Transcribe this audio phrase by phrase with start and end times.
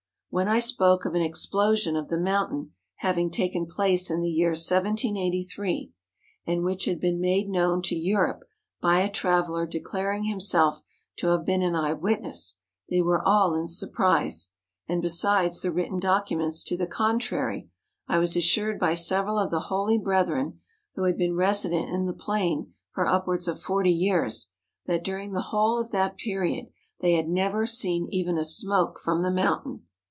[0.33, 4.29] When I spoke of an ex¬ plosion of the mountain having taken place in the
[4.31, 5.91] year 1783,
[6.47, 8.45] and which had been made known to Europe
[8.79, 10.83] by a traveller declaring himself
[11.17, 12.59] to have been an eye witness,
[12.89, 14.53] they were all in surprise;
[14.87, 17.67] and, besides the written documents to the contrar}^,
[18.07, 20.61] I was assured by several of the holy brethren,
[20.95, 24.53] who had been resident in the plain for upwards of forty years,
[24.85, 26.67] that during the whole of that period
[27.01, 29.83] they had never seen even a smoke from the mountain.